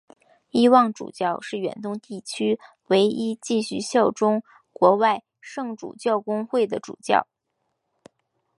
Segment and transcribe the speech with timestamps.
[0.49, 4.41] 伊望主教是远东地区唯一继续效忠
[4.73, 7.27] 国外圣主教公会的主教。